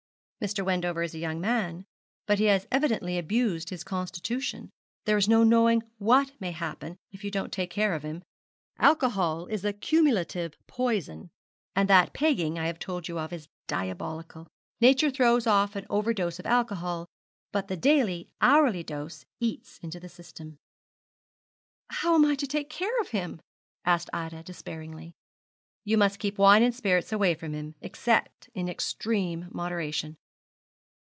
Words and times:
'Mr. 0.43 0.65
Wendover 0.65 1.03
is 1.03 1.13
a 1.13 1.19
young 1.19 1.39
man, 1.39 1.85
but 2.25 2.39
he 2.39 2.45
has 2.45 2.65
evidently 2.71 3.15
abused 3.19 3.69
his 3.69 3.83
constitution; 3.83 4.71
there 5.05 5.15
is 5.15 5.29
no 5.29 5.43
knowing 5.43 5.83
what 5.99 6.31
may 6.39 6.49
happen 6.49 6.97
if 7.11 7.23
you 7.23 7.29
don't 7.29 7.53
take 7.53 7.69
care 7.69 7.93
of 7.93 8.01
him. 8.01 8.23
Alcohol 8.79 9.45
is 9.45 9.63
a 9.63 9.71
cumulative 9.71 10.55
poison, 10.65 11.29
and 11.75 11.87
that 11.87 12.11
"pegging" 12.15 12.57
I 12.57 12.65
have 12.65 12.79
told 12.79 13.07
you 13.07 13.19
of 13.19 13.31
is 13.31 13.49
diabolical. 13.67 14.47
Nature 14.79 15.11
throws 15.11 15.45
off 15.45 15.75
an 15.75 15.85
over 15.91 16.11
dose 16.11 16.39
of 16.39 16.47
alcohol, 16.47 17.05
but 17.51 17.67
the 17.67 17.77
daily, 17.77 18.27
hourly 18.41 18.81
dose 18.81 19.23
eats 19.39 19.77
into 19.83 19.99
the 19.99 20.09
system.' 20.09 20.57
'How 21.91 22.15
am 22.15 22.25
I 22.25 22.33
to 22.37 22.47
take 22.47 22.67
care 22.71 22.99
of 22.99 23.09
him?' 23.09 23.39
asked 23.85 24.09
Ida, 24.11 24.41
despairingly. 24.41 25.13
'You 25.85 25.99
must 25.99 26.17
keep 26.17 26.39
wine 26.39 26.63
and 26.63 26.73
spirits 26.73 27.11
away 27.11 27.35
from 27.35 27.53
him, 27.53 27.75
except 27.79 28.49
in 28.55 28.67
extreme 28.67 29.47
moderation.' 29.51 30.17